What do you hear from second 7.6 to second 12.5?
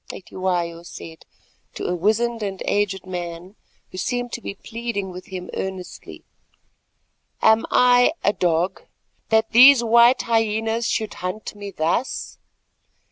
I a dog that these white hyenas should hunt me thus?